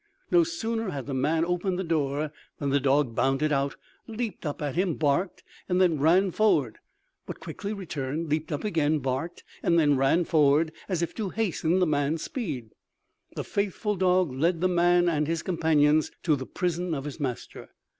[0.31, 3.75] No sooner had the man opened the door than the dog bounded out,
[4.07, 6.79] leaped up at him, barked, and then ran forward,
[7.27, 11.77] but quickly returned, leaped up again, barked, and then ran forward, as if to hasten
[11.77, 12.71] the man's speed.
[13.35, 17.69] The faithful dog led the man and his companions to the prison of his master.